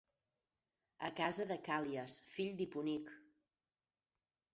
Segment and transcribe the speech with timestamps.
[1.07, 3.13] A casa de Càl·lias fill d'Hiponic.